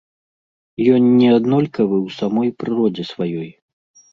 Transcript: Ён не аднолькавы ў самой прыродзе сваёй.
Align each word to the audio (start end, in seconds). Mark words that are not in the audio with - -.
Ён 0.93 1.03
не 1.19 1.27
аднолькавы 1.35 1.97
ў 2.07 2.17
самой 2.19 2.49
прыродзе 2.65 3.03
сваёй. 3.13 3.49